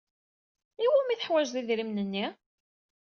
I 0.83 0.87
wumi 0.91 1.11
ay 1.13 1.17
teḥwajeḍ 1.19 1.55
idrimen-nni? 1.61 2.25